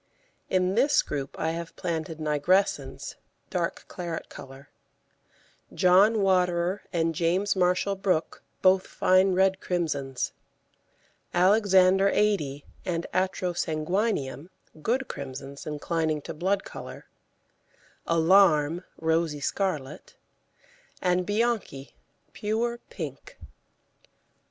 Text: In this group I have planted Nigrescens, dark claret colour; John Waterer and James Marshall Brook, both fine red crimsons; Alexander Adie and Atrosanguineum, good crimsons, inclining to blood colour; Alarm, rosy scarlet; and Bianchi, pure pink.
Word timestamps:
In 0.49 0.73
this 0.73 1.03
group 1.03 1.35
I 1.37 1.51
have 1.51 1.75
planted 1.75 2.17
Nigrescens, 2.19 3.17
dark 3.51 3.85
claret 3.87 4.29
colour; 4.29 4.69
John 5.71 6.23
Waterer 6.23 6.81
and 6.91 7.13
James 7.13 7.55
Marshall 7.55 7.93
Brook, 7.97 8.41
both 8.63 8.87
fine 8.87 9.33
red 9.35 9.59
crimsons; 9.61 10.31
Alexander 11.35 12.09
Adie 12.09 12.65
and 12.83 13.05
Atrosanguineum, 13.13 14.49
good 14.81 15.07
crimsons, 15.07 15.67
inclining 15.67 16.23
to 16.23 16.33
blood 16.33 16.63
colour; 16.63 17.05
Alarm, 18.07 18.83
rosy 18.97 19.39
scarlet; 19.39 20.15
and 20.99 21.27
Bianchi, 21.27 21.93
pure 22.33 22.79
pink. 22.89 23.37